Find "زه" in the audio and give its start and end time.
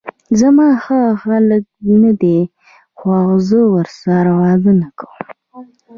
3.47-3.59